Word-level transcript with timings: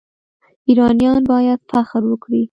ایرانیان 0.67 1.21
باید 1.31 1.59
فخر 1.71 2.01
وکړي. 2.07 2.39